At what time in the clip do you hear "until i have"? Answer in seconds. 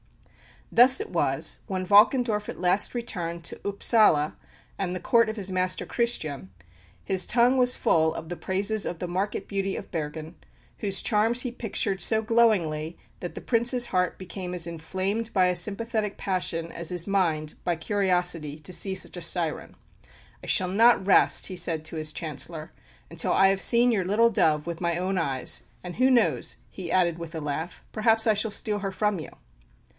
23.11-23.61